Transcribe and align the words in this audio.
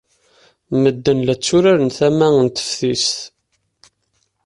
Medden 0.81 1.19
la 1.27 1.35
tturaren 1.39 1.89
tama 1.97 2.29
n 2.43 2.47
teftist. 2.49 3.17